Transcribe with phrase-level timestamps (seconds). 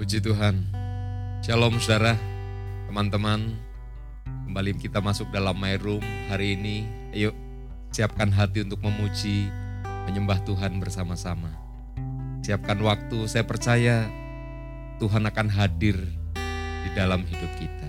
[0.00, 0.64] Puji Tuhan.
[1.44, 2.16] Shalom saudara,
[2.88, 3.52] teman-teman.
[4.48, 6.00] Kembali kita masuk dalam My Room
[6.32, 6.88] hari ini.
[7.12, 7.36] Ayo
[7.92, 9.52] siapkan hati untuk memuji,
[10.08, 11.52] menyembah Tuhan bersama-sama.
[12.40, 14.08] Siapkan waktu, saya percaya
[15.04, 16.00] Tuhan akan hadir
[16.80, 17.88] di dalam hidup kita.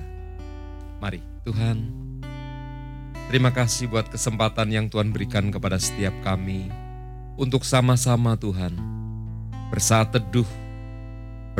[1.00, 1.96] Mari Tuhan,
[3.32, 6.68] terima kasih buat kesempatan yang Tuhan berikan kepada setiap kami
[7.40, 8.76] untuk sama-sama Tuhan
[9.72, 10.52] bersaat teduh,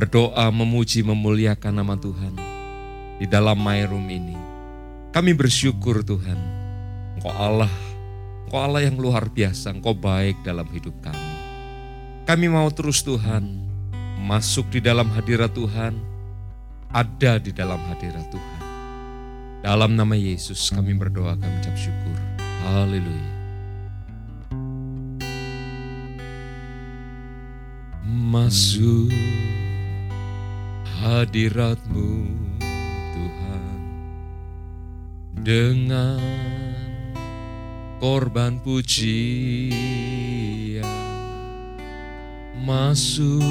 [0.02, 2.34] berdoa, memuji, memuliakan nama Tuhan
[3.22, 4.34] di dalam My Room ini.
[5.14, 6.42] Kami bersyukur Tuhan,
[7.22, 7.70] Engkau Allah,
[8.50, 11.30] Engkau Allah yang luar biasa, Engkau baik dalam hidup kami.
[12.26, 13.46] Kami mau terus Tuhan,
[14.26, 15.94] masuk di dalam hadirat Tuhan,
[16.90, 18.62] ada di dalam hadirat Tuhan.
[19.62, 22.18] Dalam nama Yesus kami berdoa, kami ucap syukur.
[22.66, 23.30] Haleluya.
[28.10, 29.14] Masuk
[31.02, 32.30] hadiratmu
[33.18, 33.82] Tuhan.
[35.42, 36.22] Dengan
[37.98, 39.82] korban pujian
[42.62, 43.42] masuk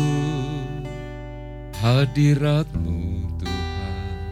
[1.82, 4.30] hadiratmu Tuhan.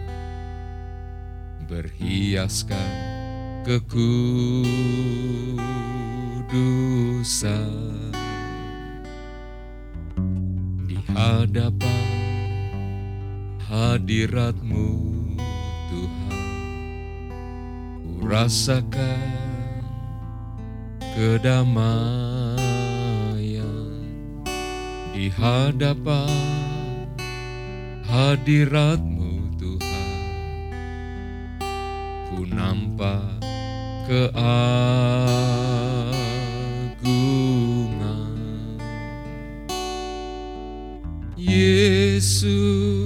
[1.66, 2.90] Berhiaskan
[3.66, 4.14] kekudusan
[10.86, 11.97] di hadapan
[13.68, 14.88] hadiratmu
[15.92, 16.40] Tuhan.
[18.00, 19.28] Ku rasakan
[21.12, 22.48] kedamaian
[25.12, 26.32] di hadapan
[28.08, 30.16] hadiratmu Tuhan.
[32.32, 33.44] Ku nampak
[34.08, 34.48] keagungan
[41.36, 42.97] Yesus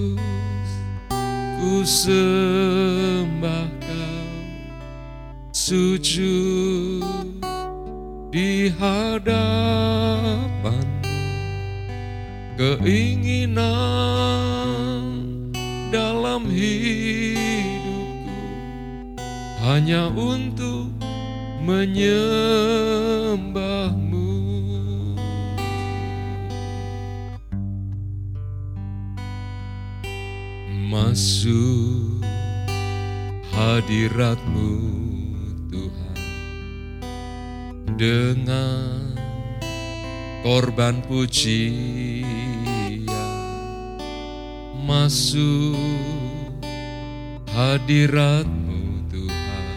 [1.83, 4.31] sembah kau
[5.51, 7.03] sujud
[8.31, 10.79] di hadapanmu
[12.55, 13.67] keinginan
[15.91, 18.31] dalam hidupku
[19.67, 20.87] hanya untuk
[21.67, 23.72] menyembahmu
[33.93, 34.73] hadiratmu
[35.69, 36.17] Tuhan.
[37.93, 39.13] Dengan
[40.41, 42.25] korban pujian
[44.81, 45.77] masuk
[47.53, 49.69] hadiratmu Tuhan.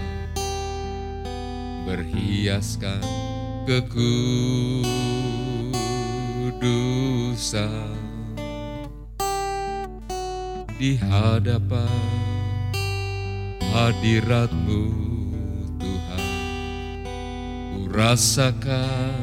[1.84, 3.04] Berhiaskan
[3.68, 4.16] kekudusan
[10.80, 12.25] di hadapan
[13.76, 14.88] hadiratmu
[15.84, 16.24] Tuhan.
[17.76, 19.20] Ku rasakan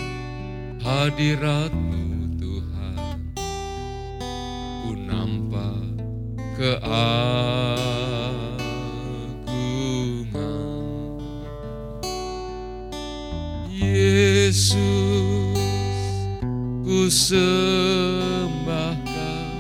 [0.84, 3.24] hadiratmu Tuhan.
[4.84, 5.80] Ku nampak
[6.60, 7.08] keagungan
[13.72, 14.87] Yesus
[16.88, 19.52] ku sembah kau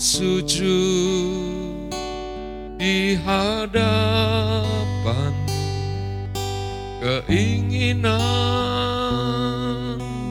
[0.00, 1.92] sujud
[2.80, 4.24] di hadapanmu
[7.04, 8.16] keinginan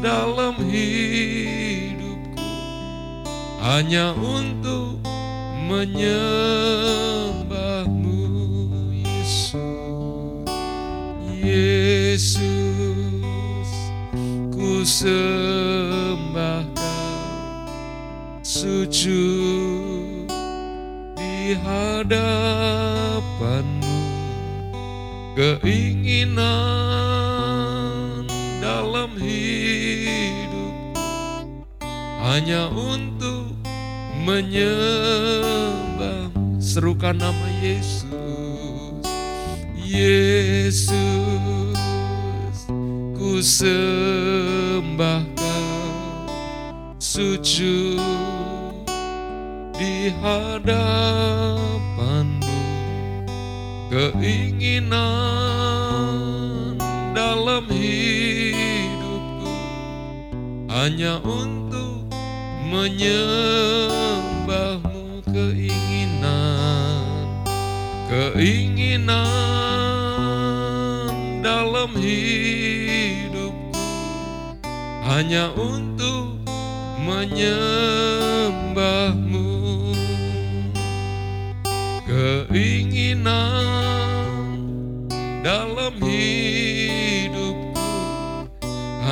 [0.02, 2.50] dalam hidupku
[3.62, 5.06] hanya untuk
[5.70, 6.82] menyembahmu
[9.06, 10.50] Yesus.
[11.46, 12.26] Yesus
[14.50, 15.45] ku sembah
[19.06, 19.22] di
[21.62, 22.26] hadapanmu.
[25.38, 26.42] Keinginan
[28.58, 31.06] dalam hidupku
[32.26, 33.54] hanya untuk
[34.26, 36.34] menyembah.
[36.58, 38.10] Serukan nama Yesus?
[39.86, 40.98] Yesus
[43.14, 45.94] ku sembah kau
[46.98, 48.35] sujud
[50.06, 51.98] di hadapanmu
[53.90, 55.02] keinginan
[57.18, 59.58] dalam hidupku
[60.70, 62.06] hanya untuk
[62.70, 64.94] menyembahmu.
[65.26, 67.26] Keinginan
[68.06, 69.10] keinginan
[71.42, 73.74] dalam hidupku
[75.10, 76.46] hanya untuk
[77.02, 78.15] menyembahmu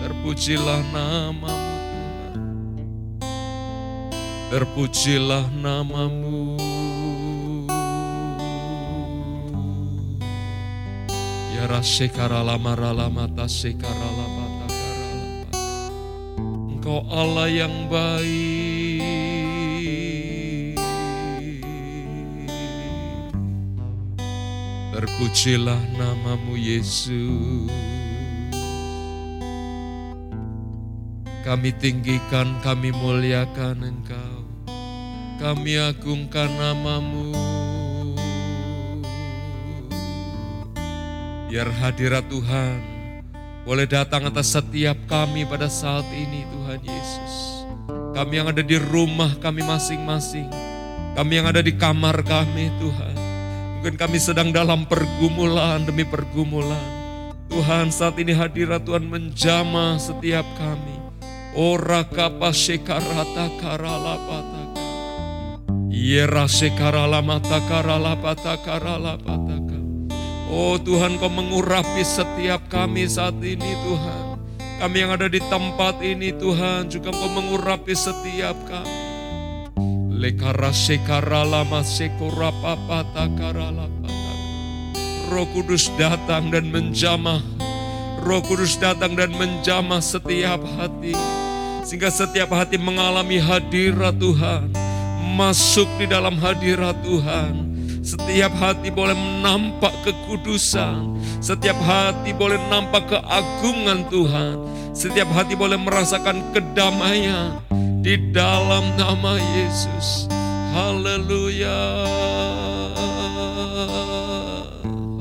[0.00, 1.76] Terpujilah namamu
[4.48, 6.41] Terpujilah namamu
[11.72, 14.68] Ya Rasekarala marala mata karala mata.
[16.68, 19.00] Engkau Allah yang baik.
[24.92, 27.72] Terpujilah namamu Yesus.
[31.40, 34.44] Kami tinggikan, kami muliakan Engkau.
[35.40, 37.32] Kami agungkan namamu
[41.52, 42.80] Biar hadirat Tuhan
[43.68, 47.34] boleh datang atas setiap kami pada saat ini Tuhan Yesus.
[48.16, 50.48] Kami yang ada di rumah kami masing-masing.
[51.12, 53.16] Kami yang ada di kamar kami Tuhan.
[53.76, 56.80] Mungkin kami sedang dalam pergumulan demi pergumulan.
[57.52, 60.96] Tuhan saat ini hadirat Tuhan menjamah setiap kami.
[61.52, 64.16] Ora kapa sekarata karala.
[65.92, 69.61] Yera sekarala mata karala pataka karala pataka.
[70.52, 74.36] Oh Tuhan kau mengurapi setiap kami saat ini Tuhan.
[74.84, 79.00] Kami yang ada di tempat ini Tuhan juga kau mengurapi setiap kami.
[80.12, 83.72] Lekara sekara lama sekora papa takara
[85.32, 87.40] Roh Kudus datang dan menjamah.
[88.20, 91.16] Roh Kudus datang dan menjamah setiap hati.
[91.80, 94.68] Sehingga setiap hati mengalami hadirat Tuhan.
[95.32, 97.71] Masuk di dalam hadirat Tuhan.
[98.02, 101.22] Setiap hati boleh menampak kekudusan.
[101.38, 104.58] Setiap hati boleh nampak keagungan Tuhan.
[104.90, 107.62] Setiap hati boleh merasakan kedamaian
[108.02, 110.26] di dalam nama Yesus.
[110.74, 111.78] Haleluya.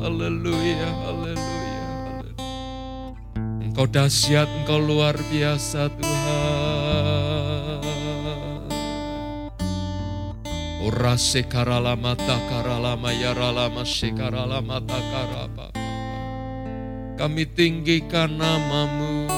[0.01, 1.85] Haleluya, haleluya.
[3.61, 6.60] Engkau dahsyat, engkau luar biasa Tuhan.
[10.81, 15.69] Ora sekarala mata karala mayarala masekarala mata karapa.
[17.21, 19.29] Kami tinggikan namamu.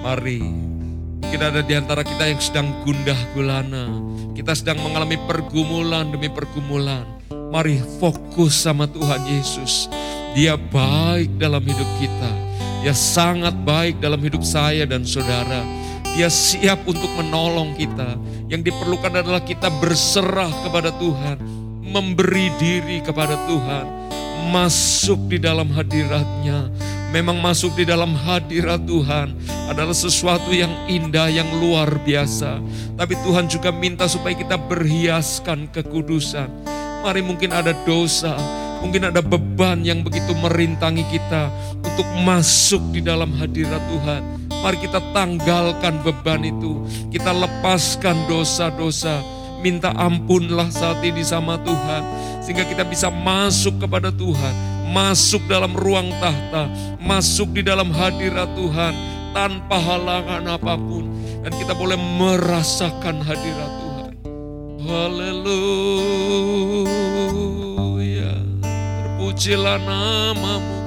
[0.00, 0.40] Mari,
[1.20, 3.92] mungkin ada di antara kita yang sedang gundah gulana.
[4.32, 7.04] Kita sedang mengalami pergumulan demi pergumulan.
[7.52, 9.92] Mari fokus sama Tuhan Yesus.
[10.32, 12.32] Dia baik dalam hidup kita.
[12.80, 15.77] Dia sangat baik dalam hidup saya dan saudara.
[16.18, 18.18] Dia siap untuk menolong kita.
[18.50, 21.38] Yang diperlukan adalah kita berserah kepada Tuhan,
[21.78, 23.86] memberi diri kepada Tuhan,
[24.50, 26.74] masuk di dalam hadiratnya.
[27.14, 29.30] Memang masuk di dalam hadirat Tuhan
[29.70, 32.58] adalah sesuatu yang indah, yang luar biasa.
[32.98, 36.50] Tapi Tuhan juga minta supaya kita berhiaskan kekudusan.
[37.06, 38.34] Mari mungkin ada dosa,
[38.82, 41.46] mungkin ada beban yang begitu merintangi kita
[41.78, 44.47] untuk masuk di dalam hadirat Tuhan.
[44.58, 46.82] Mari kita tanggalkan beban itu.
[47.14, 49.22] Kita lepaskan dosa-dosa.
[49.58, 52.02] Minta ampunlah saat ini sama Tuhan.
[52.42, 54.54] Sehingga kita bisa masuk kepada Tuhan.
[54.90, 56.66] Masuk dalam ruang tahta.
[56.98, 58.94] Masuk di dalam hadirat Tuhan.
[59.34, 61.06] Tanpa halangan apa pun.
[61.42, 64.12] Dan kita boleh merasakan hadirat Tuhan.
[64.88, 65.28] Haleluya.
[68.64, 70.77] Terpujilah namamu.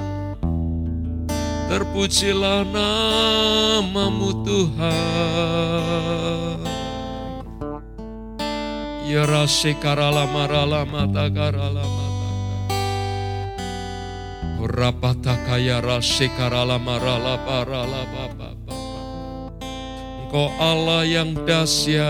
[1.72, 4.92] Terpujilah namamu Tuhan.
[9.08, 12.76] Ya rasekarala marala mata karala mata.
[14.60, 18.52] Rapataka ya rasekarala marala parala baba.
[20.28, 22.04] Engkau Allah yang dahsyat.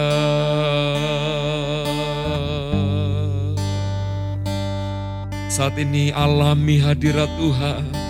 [5.47, 8.01] Saat ini alami hadirat Tuhan.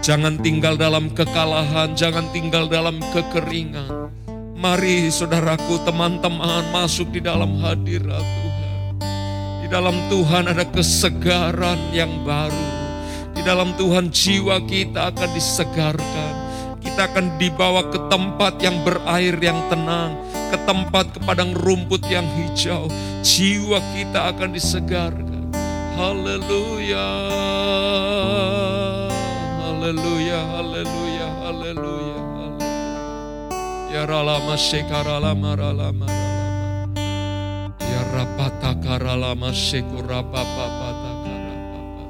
[0.00, 4.08] Jangan tinggal dalam kekalahan, jangan tinggal dalam kekeringan.
[4.56, 8.76] Mari saudaraku, teman-teman masuk di dalam hadirat Tuhan.
[9.64, 12.68] Di dalam Tuhan ada kesegaran yang baru.
[13.36, 19.60] Di dalam Tuhan jiwa kita akan disegarkan kita akan dibawa ke tempat yang berair yang
[19.68, 20.16] tenang,
[20.48, 22.88] ke tempat ke padang rumput yang hijau.
[23.20, 25.52] Jiwa kita akan disegarkan.
[26.00, 27.08] Haleluya.
[29.80, 32.20] Haleluya, haleluya, haleluya.
[33.88, 37.00] Ya ralama shekaralama ralama ralama.
[37.80, 42.04] Ya rapatakaralama shekurapapapatakarapapa.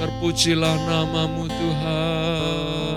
[0.00, 2.96] Terpujilah namamu Tuhan.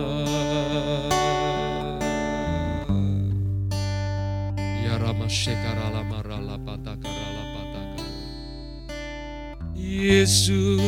[5.30, 8.10] shekarala marala patakarala patakara.
[9.78, 10.82] Yesus,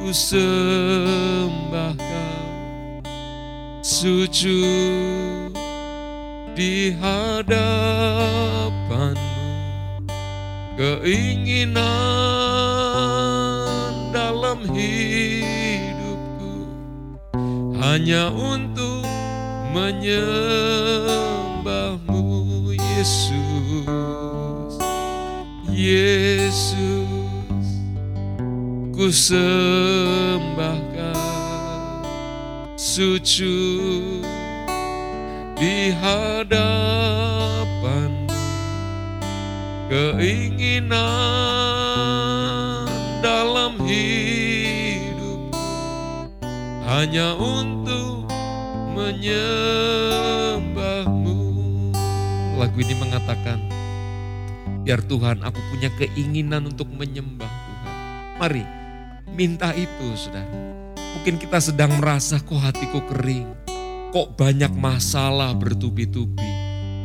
[0.00, 3.04] ku sembah kau,
[3.84, 5.52] sujud
[6.56, 7.60] di hadapanmu,
[10.80, 11.84] keinginan
[14.16, 16.64] dalam hidupku
[17.76, 19.04] hanya untuk
[19.76, 21.20] menyembah
[21.60, 23.60] menyembahmu Yesus.
[25.68, 26.89] Yesus
[29.00, 30.60] ku sembahkan
[32.76, 34.20] sujud
[35.56, 37.08] di hadapanmu
[39.88, 41.00] keinginan
[43.24, 45.56] dalam hidupku
[46.84, 48.28] hanya untuk
[48.92, 50.28] menyembahmu
[52.60, 53.64] lagu ini mengatakan,
[54.84, 57.96] biar Tuhan aku punya keinginan untuk menyembah Tuhan.
[58.36, 58.79] Mari,
[59.40, 60.52] minta itu saudara.
[61.16, 63.48] Mungkin kita sedang merasa kok hatiku kering,
[64.12, 66.52] kok banyak masalah bertubi-tubi,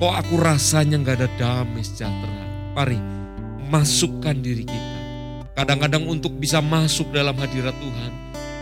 [0.03, 2.43] kok aku rasanya nggak ada damai sejahtera.
[2.75, 2.99] Mari,
[3.71, 4.99] masukkan diri kita.
[5.55, 8.11] Kadang-kadang untuk bisa masuk dalam hadirat Tuhan,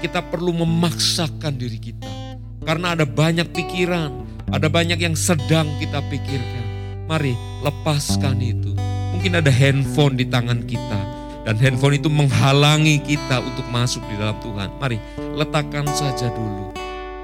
[0.06, 2.38] kita perlu memaksakan diri kita.
[2.62, 4.14] Karena ada banyak pikiran,
[4.54, 6.66] ada banyak yang sedang kita pikirkan.
[7.10, 7.34] Mari
[7.66, 8.78] lepaskan itu.
[9.18, 11.03] Mungkin ada handphone di tangan kita.
[11.44, 14.72] Dan handphone itu menghalangi kita untuk masuk di dalam Tuhan.
[14.80, 14.98] Mari
[15.36, 16.72] letakkan saja dulu.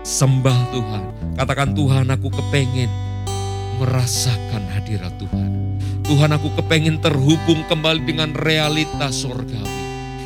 [0.03, 1.03] Sembah Tuhan.
[1.39, 2.91] Katakan Tuhan aku kepengen
[3.79, 5.79] merasakan hadirat Tuhan.
[6.03, 9.79] Tuhan aku kepengen terhubung kembali dengan realitas sorgawi.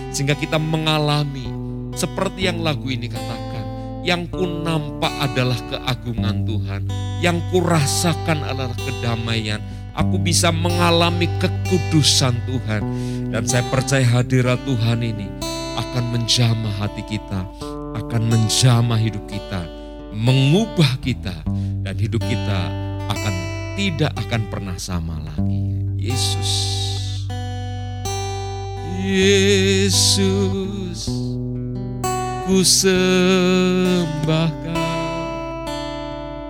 [0.09, 1.45] Sehingga kita mengalami
[1.93, 3.65] seperti yang lagu ini katakan.
[4.01, 6.81] Yang ku nampak adalah keagungan Tuhan.
[7.21, 9.62] Yang ku rasakan adalah kedamaian.
[9.93, 12.81] Aku bisa mengalami kekudusan Tuhan.
[13.29, 15.29] Dan saya percaya hadirat Tuhan ini
[15.77, 17.45] akan menjamah hati kita.
[17.93, 19.65] Akan menjamah hidup kita.
[20.13, 21.33] Mengubah kita.
[21.85, 22.59] Dan hidup kita
[23.09, 23.33] akan
[23.73, 25.62] tidak akan pernah sama lagi.
[25.97, 26.51] Yesus.
[29.03, 30.03] Yesus
[32.43, 34.83] ku sembah kau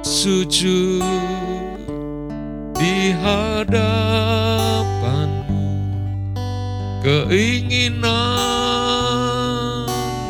[0.01, 1.62] sujud
[2.83, 3.95] di hadapanmu.
[6.99, 8.11] Keinginan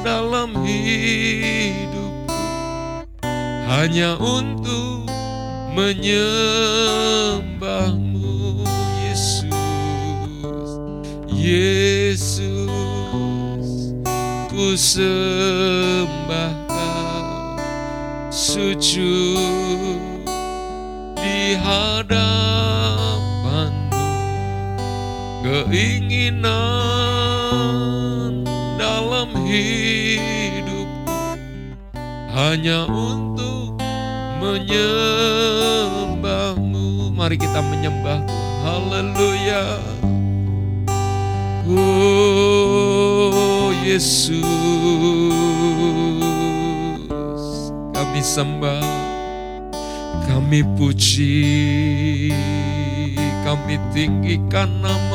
[0.06, 2.46] dalam hidupku
[3.66, 5.10] hanya untuk
[5.74, 6.70] menyembahmu
[9.02, 10.70] Yesus.
[11.34, 12.54] Yesus
[14.54, 17.58] ku sembah kau
[18.30, 19.98] sujud
[21.18, 22.33] di hadapanmu
[25.64, 26.52] keinginan
[28.76, 31.40] dalam hidupku
[32.36, 33.80] hanya untuk
[34.44, 37.16] menyembahmu.
[37.16, 38.28] Mari kita menyembah
[38.68, 39.80] haleluya.
[41.64, 44.44] Oh Yesus
[47.96, 48.84] kami sembah
[50.28, 52.36] Kami puji,
[53.48, 55.13] kami tinggikan namamu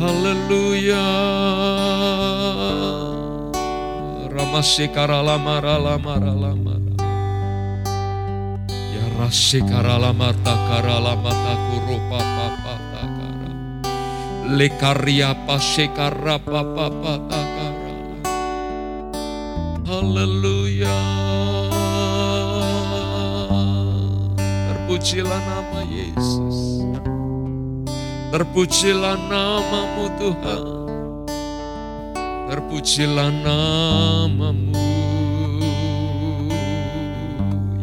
[0.00, 1.08] Haleluya.
[4.32, 6.74] Ramasekara lama lama lama.
[8.96, 13.28] Ya rasekara lama takara lama takuru papa takara.
[14.56, 16.88] Lekaria pasekara papa
[17.28, 17.92] takara.
[19.84, 20.96] Haleluya.
[24.64, 26.79] Terpujilah nama Yesus.
[28.30, 30.62] Terpujilah namamu Tuhan.
[32.46, 34.70] Terpujilah namamu.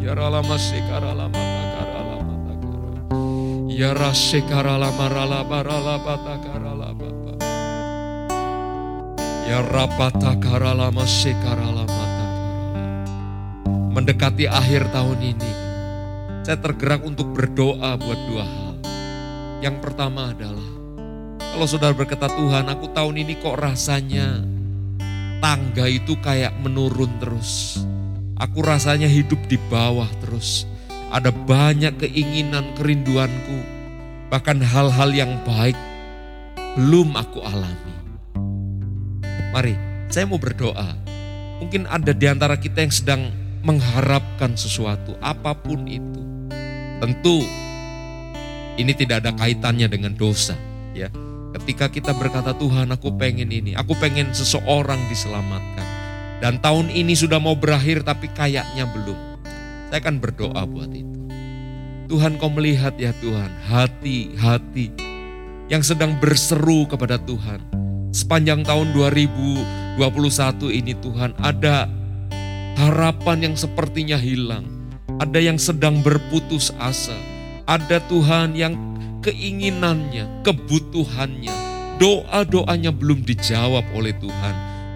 [0.00, 2.16] Ya ralama sekara lama takara.
[3.68, 7.12] Ya rasekara lama ralaba ralaba takara laba.
[9.44, 12.48] Ya rapata kara lama sekara lama takara.
[13.92, 15.52] Mendekati akhir tahun ini,
[16.40, 18.67] saya tergerak untuk berdoa buat dua hal.
[19.58, 20.70] Yang pertama adalah,
[21.38, 24.46] kalau saudara berkata Tuhan, aku tahun ini kok rasanya
[25.42, 27.82] tangga itu kayak menurun terus.
[28.38, 30.62] Aku rasanya hidup di bawah terus.
[31.10, 33.58] Ada banyak keinginan, kerinduanku,
[34.30, 35.74] bahkan hal-hal yang baik
[36.78, 37.94] belum aku alami.
[39.50, 39.74] Mari,
[40.06, 40.94] saya mau berdoa.
[41.58, 43.22] Mungkin ada di antara kita yang sedang
[43.66, 46.22] mengharapkan sesuatu, apa pun itu.
[47.02, 47.42] Tentu
[48.78, 50.54] ini tidak ada kaitannya dengan dosa,
[50.94, 51.10] ya.
[51.58, 55.86] Ketika kita berkata Tuhan, aku pengen ini, aku pengen seseorang diselamatkan.
[56.38, 59.18] Dan tahun ini sudah mau berakhir tapi kayaknya belum.
[59.90, 61.18] Saya akan berdoa buat itu.
[62.08, 64.94] Tuhan kau melihat ya Tuhan, hati-hati
[65.68, 67.60] yang sedang berseru kepada Tuhan.
[68.14, 69.98] Sepanjang tahun 2021
[70.72, 71.84] ini Tuhan ada
[72.80, 74.64] harapan yang sepertinya hilang.
[75.18, 77.16] Ada yang sedang berputus asa.
[77.68, 78.80] Ada Tuhan yang
[79.20, 81.52] keinginannya, kebutuhannya,
[82.00, 84.54] doa-doanya belum dijawab oleh Tuhan.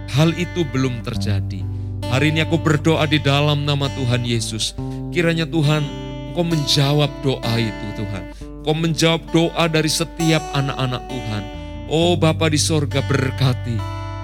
[0.08, 1.61] Hal itu belum terjadi.
[2.08, 4.72] Hari ini aku berdoa di dalam nama Tuhan Yesus.
[5.12, 5.85] Kiranya Tuhan,
[6.32, 8.32] Engkau menjawab doa itu Tuhan.
[8.40, 11.42] Engkau menjawab doa dari setiap anak-anak Tuhan.
[11.92, 13.76] Oh Bapa di sorga berkati.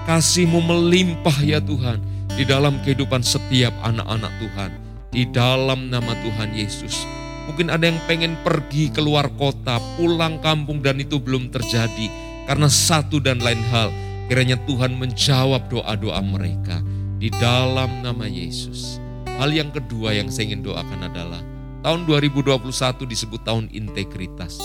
[0.09, 2.01] Kasihmu melimpah ya Tuhan.
[2.33, 4.71] Di dalam kehidupan setiap anak-anak Tuhan.
[5.13, 7.05] Di dalam nama Tuhan Yesus.
[7.49, 12.07] Mungkin ada yang pengen pergi keluar kota, pulang kampung dan itu belum terjadi.
[12.45, 13.89] Karena satu dan lain hal,
[14.29, 16.77] kiranya Tuhan menjawab doa-doa mereka
[17.17, 19.01] di dalam nama Yesus.
[19.25, 21.41] Hal yang kedua yang saya ingin doakan adalah
[21.81, 22.61] tahun 2021
[23.09, 24.61] disebut tahun integritas.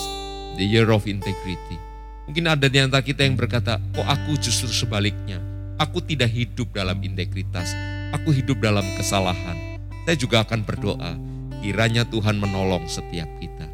[0.55, 1.81] The year of integrity.
[2.29, 5.41] Mungkin ada di antara kita yang berkata, kok aku justru sebaliknya.
[5.81, 7.73] Aku tidak hidup dalam integritas.
[8.13, 9.81] Aku hidup dalam kesalahan.
[10.05, 11.34] Saya juga akan berdoa
[11.65, 13.65] Kiranya Tuhan menolong setiap kita.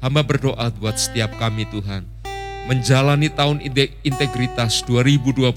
[0.00, 2.08] Hamba berdoa buat setiap kami Tuhan.
[2.64, 3.60] Menjalani tahun
[4.00, 5.52] integritas 2021.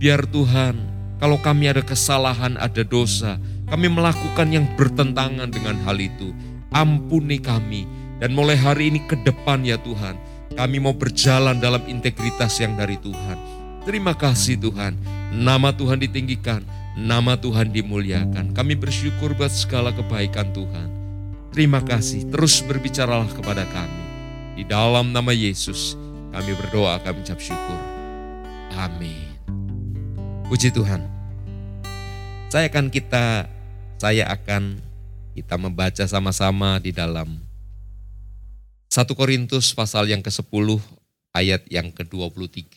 [0.00, 0.80] Biar Tuhan,
[1.20, 3.36] kalau kami ada kesalahan, ada dosa,
[3.68, 6.32] kami melakukan yang bertentangan dengan hal itu.
[6.72, 7.84] Ampuni kami.
[8.16, 10.16] Dan mulai hari ini ke depan ya Tuhan,
[10.56, 13.36] kami mau berjalan dalam integritas yang dari Tuhan.
[13.84, 14.96] Terima kasih Tuhan.
[15.36, 18.52] Nama Tuhan ditinggikan Nama Tuhan dimuliakan.
[18.52, 20.92] Kami bersyukur buat segala kebaikan Tuhan.
[21.48, 24.04] Terima kasih, terus berbicaralah kepada kami.
[24.60, 25.96] Di dalam nama Yesus,
[26.36, 27.80] kami berdoa, kami ucap syukur.
[28.76, 29.24] Amin.
[30.52, 31.00] Puji Tuhan.
[32.52, 33.48] Saya akan kita,
[33.96, 34.76] saya akan
[35.32, 37.40] kita membaca sama-sama di dalam
[38.92, 40.76] 1 Korintus pasal yang ke-10
[41.32, 42.76] ayat yang ke-23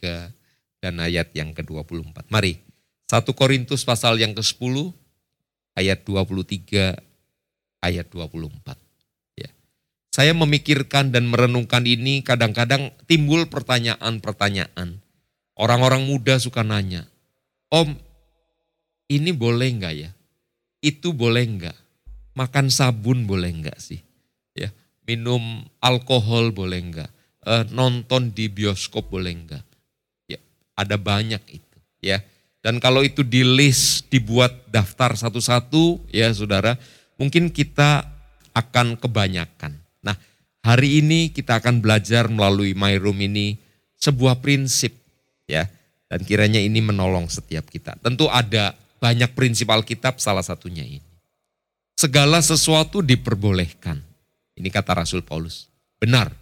[0.79, 2.31] dan ayat yang ke-24.
[2.31, 2.64] Mari
[3.05, 4.89] 1 Korintus pasal yang ke-10
[5.77, 6.97] ayat 23
[7.85, 8.73] ayat 24.
[9.37, 9.49] Ya.
[10.09, 14.97] Saya memikirkan dan merenungkan ini kadang-kadang timbul pertanyaan-pertanyaan.
[15.55, 17.07] Orang-orang muda suka nanya,
[17.71, 17.95] Om
[19.07, 20.11] ini boleh enggak ya?
[20.81, 21.77] Itu boleh enggak?
[22.35, 24.01] Makan sabun boleh enggak sih?
[24.57, 24.73] Ya,
[25.07, 27.11] minum alkohol boleh enggak?
[27.45, 29.63] E, nonton di bioskop boleh enggak?
[30.27, 30.41] Ya,
[30.75, 32.21] ada banyak itu ya
[32.65, 36.73] dan kalau itu di list, dibuat daftar satu-satu, ya saudara,
[37.13, 38.09] mungkin kita
[38.57, 39.77] akan kebanyakan.
[40.01, 40.17] Nah,
[40.65, 43.61] hari ini kita akan belajar melalui My Room ini
[44.01, 44.97] sebuah prinsip,
[45.45, 45.69] ya.
[46.09, 48.01] Dan kiranya ini menolong setiap kita.
[48.01, 51.05] Tentu ada banyak prinsip Alkitab, salah satunya ini.
[51.93, 54.01] Segala sesuatu diperbolehkan.
[54.57, 55.69] Ini kata Rasul Paulus.
[56.01, 56.33] Benar.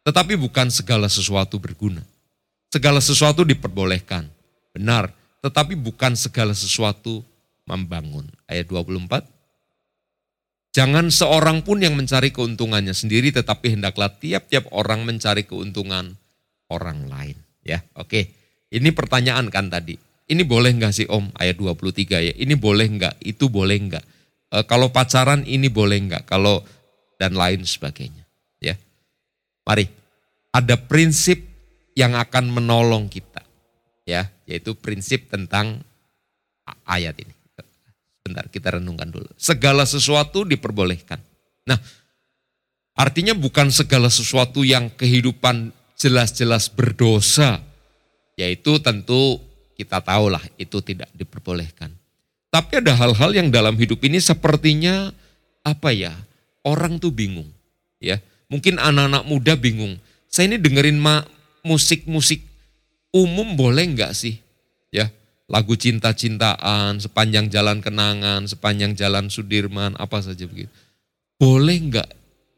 [0.00, 2.00] Tetapi bukan segala sesuatu berguna.
[2.72, 4.32] Segala sesuatu diperbolehkan.
[4.72, 5.17] Benar
[5.48, 7.24] tetapi bukan segala sesuatu
[7.64, 8.28] membangun.
[8.44, 9.24] Ayat 24,
[10.68, 16.14] Jangan seorang pun yang mencari keuntungannya sendiri, tetapi hendaklah tiap-tiap orang mencari keuntungan
[16.70, 17.34] orang lain.
[17.64, 18.30] Ya, oke.
[18.68, 19.96] Ini pertanyaan kan tadi.
[20.28, 22.32] Ini boleh nggak sih Om ayat 23 ya?
[22.36, 23.24] Ini boleh nggak?
[23.24, 24.04] Itu boleh nggak?
[24.52, 26.28] E, kalau pacaran ini boleh nggak?
[26.28, 26.60] Kalau
[27.16, 28.28] dan lain sebagainya.
[28.60, 28.76] Ya,
[29.64, 29.88] mari
[30.52, 31.40] ada prinsip
[31.96, 33.40] yang akan menolong kita,
[34.08, 35.84] ya, yaitu prinsip tentang
[36.88, 37.36] ayat ini.
[38.24, 39.28] Bentar, kita renungkan dulu.
[39.36, 41.20] Segala sesuatu diperbolehkan.
[41.68, 41.76] Nah,
[42.96, 47.60] artinya bukan segala sesuatu yang kehidupan jelas-jelas berdosa.
[48.40, 49.44] Yaitu tentu
[49.76, 51.92] kita tahulah itu tidak diperbolehkan.
[52.48, 55.12] Tapi ada hal-hal yang dalam hidup ini sepertinya
[55.60, 56.16] apa ya?
[56.64, 57.48] Orang tuh bingung,
[58.00, 58.20] ya.
[58.48, 60.00] Mungkin anak-anak muda bingung.
[60.28, 61.00] Saya ini dengerin
[61.64, 62.47] musik-musik
[63.12, 64.40] umum boleh nggak sih?
[64.88, 65.12] Ya,
[65.48, 70.72] lagu cinta-cintaan, sepanjang jalan kenangan, sepanjang jalan Sudirman, apa saja begitu.
[71.40, 72.08] Boleh enggak?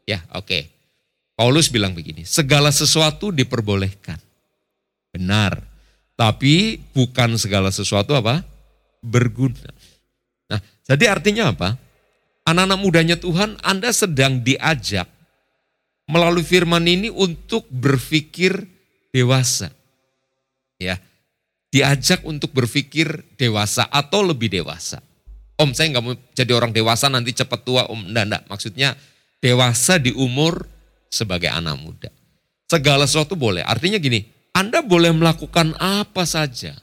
[0.07, 0.47] Ya, oke.
[0.47, 0.63] Okay.
[1.35, 4.19] Paulus bilang begini, segala sesuatu diperbolehkan.
[5.09, 5.57] Benar.
[6.13, 8.45] Tapi bukan segala sesuatu apa?
[9.01, 9.73] Berguna.
[10.53, 11.81] Nah, jadi artinya apa?
[12.45, 15.09] Anak-anak mudanya Tuhan, Anda sedang diajak
[16.05, 18.61] melalui firman ini untuk berpikir
[19.09, 19.73] dewasa.
[20.81, 20.97] Ya,
[21.69, 24.97] diajak untuk berpikir dewasa atau lebih dewasa.
[25.61, 28.01] Om saya nggak mau jadi orang dewasa nanti cepat tua om.
[28.01, 28.43] Enggak, enggak.
[28.49, 28.89] Maksudnya
[29.37, 30.65] dewasa di umur
[31.07, 32.09] sebagai anak muda.
[32.65, 33.61] Segala sesuatu boleh.
[33.61, 34.25] Artinya gini,
[34.57, 36.73] Anda boleh melakukan apa saja.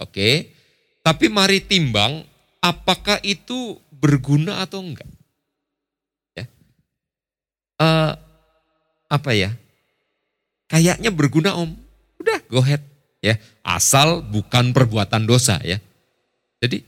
[0.00, 0.56] Oke.
[1.04, 2.24] Tapi mari timbang
[2.64, 5.08] apakah itu berguna atau enggak.
[6.32, 6.44] Ya.
[7.76, 8.12] Uh,
[9.12, 9.52] apa ya?
[10.68, 11.76] Kayaknya berguna om.
[12.20, 13.34] Udah, go ahead ya
[13.66, 15.78] asal bukan perbuatan dosa ya.
[16.58, 16.82] Jadi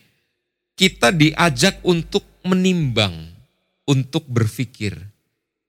[0.74, 3.12] kita diajak untuk menimbang,
[3.86, 4.96] untuk berpikir,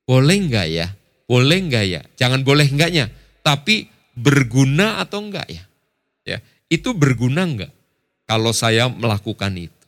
[0.08, 0.88] boleh enggak ya?
[1.28, 2.02] Boleh enggak ya?
[2.16, 3.12] Jangan boleh enggaknya,
[3.44, 5.64] tapi berguna atau enggak ya?
[6.24, 6.38] Ya,
[6.72, 7.72] itu berguna enggak
[8.26, 9.86] kalau saya melakukan itu?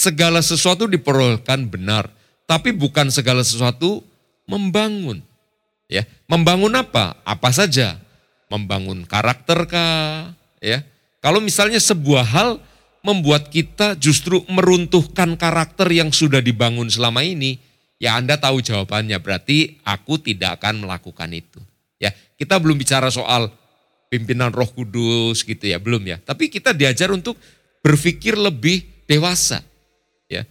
[0.00, 2.08] Segala sesuatu diperolehkan benar,
[2.48, 4.00] tapi bukan segala sesuatu
[4.48, 5.20] membangun.
[5.90, 7.18] Ya, membangun apa?
[7.26, 8.00] Apa saja?
[8.50, 10.34] Membangun karakter kah?
[10.58, 10.82] Ya.
[11.22, 12.50] Kalau misalnya sebuah hal
[13.00, 17.56] membuat kita justru meruntuhkan karakter yang sudah dibangun selama ini,
[17.96, 19.16] ya Anda tahu jawabannya.
[19.22, 21.62] Berarti aku tidak akan melakukan itu.
[21.96, 23.52] Ya, kita belum bicara soal
[24.10, 26.18] pimpinan Roh Kudus gitu ya, belum ya.
[26.20, 27.38] Tapi kita diajar untuk
[27.80, 29.62] berpikir lebih dewasa.
[30.26, 30.44] Ya.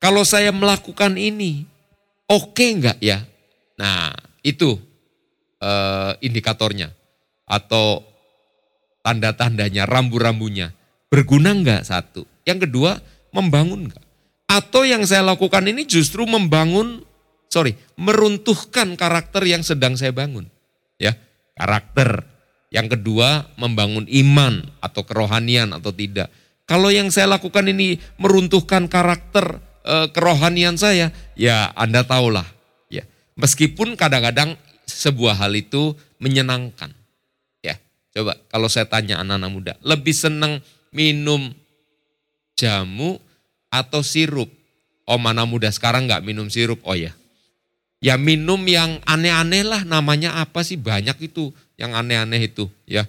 [0.00, 1.66] Kalau saya melakukan ini,
[2.30, 3.22] oke okay enggak ya?
[3.76, 4.78] Nah, itu
[5.60, 6.95] uh, indikatornya
[7.46, 8.02] atau
[9.06, 10.74] tanda-tandanya, rambu-rambunya.
[11.06, 12.26] Berguna enggak satu?
[12.42, 12.98] Yang kedua,
[13.30, 14.02] membangun enggak?
[14.50, 17.06] Atau yang saya lakukan ini justru membangun,
[17.46, 20.50] sorry, meruntuhkan karakter yang sedang saya bangun.
[20.98, 21.14] Ya,
[21.54, 22.26] karakter.
[22.74, 26.28] Yang kedua, membangun iman atau kerohanian atau tidak.
[26.66, 32.42] Kalau yang saya lakukan ini meruntuhkan karakter e, kerohanian saya, ya Anda tahulah.
[32.90, 33.06] Ya,
[33.38, 36.90] meskipun kadang-kadang sebuah hal itu menyenangkan.
[38.16, 41.52] Coba kalau saya tanya anak-anak muda, lebih senang minum
[42.56, 43.20] jamu
[43.68, 44.48] atau sirup?
[45.04, 46.80] Oh mana muda sekarang nggak minum sirup?
[46.88, 47.12] Oh ya.
[48.00, 50.80] Ya minum yang aneh-aneh lah namanya apa sih?
[50.80, 53.04] Banyak itu yang aneh-aneh itu ya.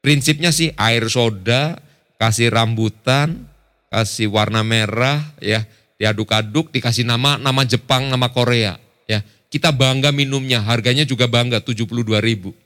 [0.00, 1.76] Prinsipnya sih air soda,
[2.16, 3.44] kasih rambutan,
[3.92, 5.68] kasih warna merah ya.
[6.00, 9.20] Diaduk-aduk dikasih nama nama Jepang, nama Korea ya.
[9.52, 11.84] Kita bangga minumnya, harganya juga bangga 72
[12.24, 12.56] ribu.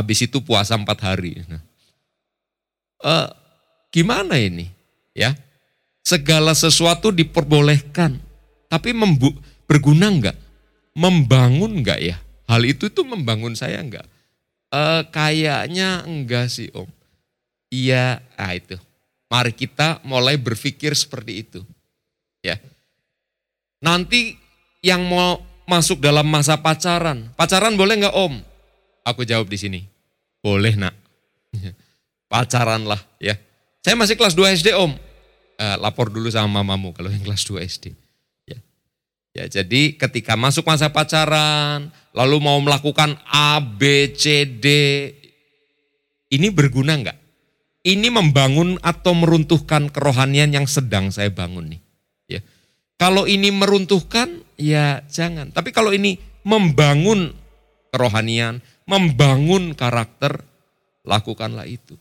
[0.00, 1.44] Habis itu puasa empat hari.
[1.44, 1.60] Nah,
[3.04, 3.28] uh,
[3.92, 4.72] gimana ini?
[5.12, 5.36] Ya,
[6.00, 8.16] segala sesuatu diperbolehkan,
[8.72, 9.36] tapi membu
[9.68, 10.40] berguna enggak?
[10.96, 12.16] Membangun enggak ya?
[12.48, 14.08] Hal itu tuh membangun saya enggak?
[14.72, 16.88] Uh, kayaknya enggak sih om.
[17.68, 18.80] Iya, ah itu.
[19.28, 21.60] Mari kita mulai berpikir seperti itu.
[22.40, 22.56] Ya.
[23.84, 24.40] Nanti
[24.80, 28.40] yang mau masuk dalam masa pacaran, pacaran boleh enggak om?
[29.04, 29.80] Aku jawab di sini.
[30.40, 30.96] Boleh nak.
[32.30, 33.36] Pacaran lah ya.
[33.80, 34.92] Saya masih kelas 2 SD om.
[35.60, 37.92] Eh, lapor dulu sama mamamu kalau yang kelas 2 SD.
[38.48, 38.58] Ya.
[39.36, 44.66] ya jadi ketika masuk masa pacaran, lalu mau melakukan A, B, C, D.
[46.30, 47.18] Ini berguna enggak?
[47.80, 51.80] Ini membangun atau meruntuhkan kerohanian yang sedang saya bangun nih.
[52.28, 52.40] Ya.
[53.00, 55.52] Kalau ini meruntuhkan, ya jangan.
[55.52, 57.32] Tapi kalau ini membangun
[57.92, 60.42] kerohanian, membangun karakter,
[61.06, 61.94] lakukanlah itu.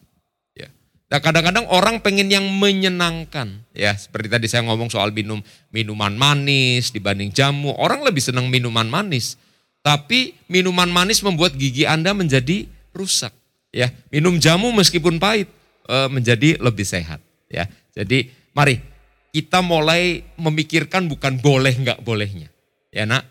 [0.58, 0.74] Ya.
[1.14, 3.62] Nah kadang-kadang orang pengen yang menyenangkan.
[3.78, 7.78] Ya seperti tadi saya ngomong soal minum minuman manis dibanding jamu.
[7.78, 9.38] Orang lebih senang minuman manis.
[9.80, 13.32] Tapi minuman manis membuat gigi Anda menjadi rusak.
[13.70, 15.48] Ya, minum jamu meskipun pahit
[15.86, 17.22] e, menjadi lebih sehat.
[17.48, 18.82] Ya, jadi mari
[19.30, 22.50] kita mulai memikirkan bukan boleh nggak bolehnya.
[22.90, 23.30] Ya nak,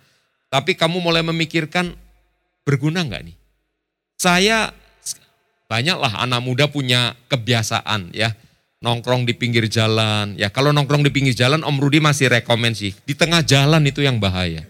[0.49, 1.93] tapi kamu mulai memikirkan
[2.63, 3.38] berguna nggak nih?
[4.19, 4.75] Saya
[5.71, 8.35] banyaklah anak muda punya kebiasaan ya
[8.83, 10.35] nongkrong di pinggir jalan.
[10.35, 12.95] Ya kalau nongkrong di pinggir jalan Om Rudi masih rekomend sih.
[13.07, 14.67] Di tengah jalan itu yang bahaya.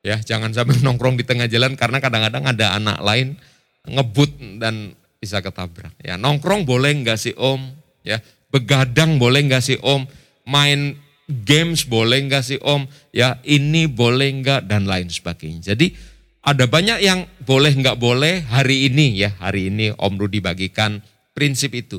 [0.00, 3.36] Ya jangan sampai nongkrong di tengah jalan karena kadang-kadang ada anak lain
[3.84, 5.92] ngebut dan bisa ketabrak.
[6.00, 7.60] Ya nongkrong boleh nggak sih Om?
[8.00, 10.08] Ya begadang boleh nggak sih Om?
[10.48, 12.88] Main games boleh nggak sih Om?
[13.12, 15.76] Ya ini boleh nggak dan lain sebagainya.
[15.76, 16.15] Jadi
[16.46, 21.02] ada banyak yang boleh nggak boleh hari ini ya, hari ini Om Rudi bagikan
[21.34, 21.98] prinsip itu.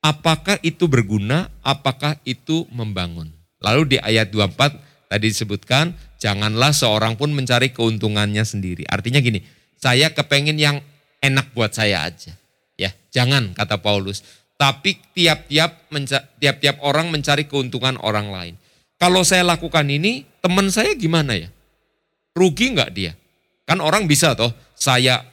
[0.00, 3.28] Apakah itu berguna, apakah itu membangun?
[3.60, 8.88] Lalu di ayat 24 tadi disebutkan, janganlah seorang pun mencari keuntungannya sendiri.
[8.88, 9.44] Artinya gini,
[9.76, 10.80] saya kepengen yang
[11.20, 12.32] enak buat saya aja.
[12.80, 14.24] Ya, jangan kata Paulus.
[14.56, 15.88] Tapi tiap-tiap
[16.40, 18.54] tiap-tiap orang mencari keuntungan orang lain.
[18.96, 21.48] Kalau saya lakukan ini, teman saya gimana ya?
[22.32, 23.12] Rugi nggak dia?
[23.64, 25.24] Kan orang bisa toh, saya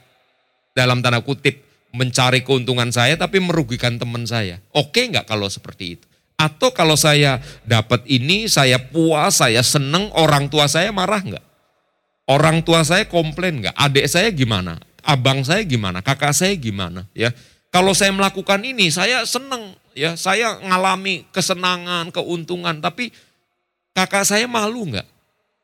[0.72, 1.60] dalam tanda kutip
[1.92, 4.58] mencari keuntungan saya tapi merugikan teman saya.
[4.72, 6.06] Oke nggak kalau seperti itu?
[6.40, 11.44] Atau kalau saya dapat ini, saya puas, saya seneng, orang tua saya marah nggak?
[12.26, 13.76] Orang tua saya komplain nggak?
[13.78, 14.82] Adik saya gimana?
[15.06, 16.02] Abang saya gimana?
[16.02, 17.06] Kakak saya gimana?
[17.14, 17.30] Ya,
[17.70, 22.82] kalau saya melakukan ini, saya seneng, ya, saya ngalami kesenangan, keuntungan.
[22.82, 23.14] Tapi
[23.94, 25.06] kakak saya malu nggak?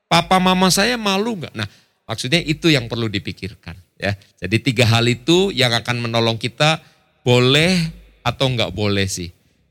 [0.07, 1.59] Papa mama saya malu nggak?
[1.59, 1.67] Nah,
[2.09, 3.77] Maksudnya itu yang perlu dipikirkan.
[4.01, 4.17] ya.
[4.41, 6.81] Jadi tiga hal itu yang akan menolong kita
[7.21, 7.77] boleh
[8.25, 9.29] atau enggak boleh sih.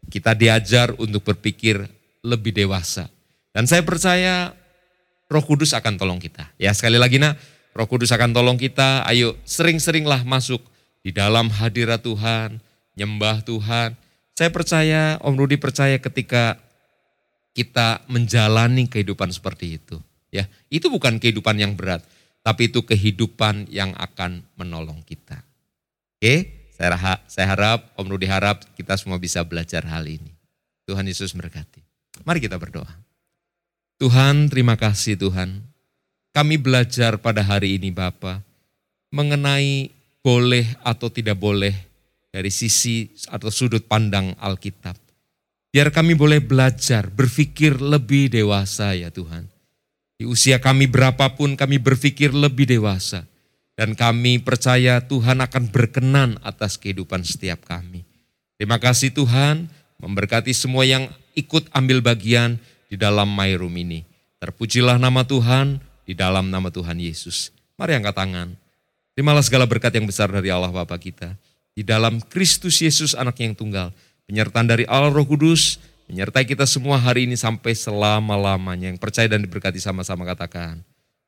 [0.07, 1.81] Kita diajar untuk berpikir
[2.21, 3.09] lebih dewasa.
[3.49, 4.53] Dan saya percaya
[5.33, 6.53] roh kudus akan tolong kita.
[6.61, 7.41] Ya sekali lagi nak,
[7.73, 9.01] roh kudus akan tolong kita.
[9.09, 10.61] Ayo sering-seringlah masuk
[11.01, 12.61] di dalam hadirat Tuhan,
[12.93, 13.97] nyembah Tuhan.
[14.37, 16.61] Saya percaya, Om Rudi percaya ketika
[17.57, 19.97] kita menjalani kehidupan seperti itu.
[20.29, 22.05] Ya, itu bukan kehidupan yang berat
[22.47, 25.43] tapi itu kehidupan yang akan menolong kita.
[26.15, 26.95] Oke, saya,
[27.43, 30.31] harap, Om Rudi harap kita semua bisa belajar hal ini.
[30.87, 31.83] Tuhan Yesus berkati.
[32.23, 32.87] Mari kita berdoa.
[33.99, 35.59] Tuhan, terima kasih Tuhan.
[36.31, 38.39] Kami belajar pada hari ini Bapa
[39.11, 39.91] mengenai
[40.23, 41.75] boleh atau tidak boleh
[42.31, 44.95] dari sisi atau sudut pandang Alkitab.
[45.75, 49.56] Biar kami boleh belajar, berpikir lebih dewasa ya Tuhan
[50.17, 53.23] di usia kami berapapun kami berpikir lebih dewasa.
[53.77, 58.01] Dan kami percaya Tuhan akan berkenan atas kehidupan setiap kami.
[58.57, 59.69] Terima kasih Tuhan
[60.01, 61.05] memberkati semua yang
[61.37, 62.57] ikut ambil bagian
[62.89, 64.01] di dalam My Room ini.
[64.41, 65.77] Terpujilah nama Tuhan
[66.09, 67.53] di dalam nama Tuhan Yesus.
[67.77, 68.49] Mari angkat tangan.
[69.13, 71.37] Terimalah segala berkat yang besar dari Allah Bapa kita.
[71.77, 73.93] Di dalam Kristus Yesus anak yang tunggal.
[74.25, 75.77] Penyertaan dari Allah Roh Kudus
[76.07, 78.89] menyertai kita semua hari ini sampai selama-lamanya.
[78.89, 80.81] Yang percaya dan diberkati sama-sama katakan.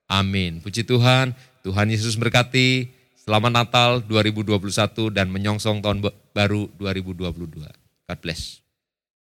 [0.09, 0.63] Amin.
[0.63, 2.89] Puji Tuhan, Tuhan Yesus berkati.
[3.19, 4.57] Selamat Natal 2021
[5.13, 6.01] dan menyongsong tahun
[6.33, 7.69] baru 2022.
[8.09, 8.68] God bless.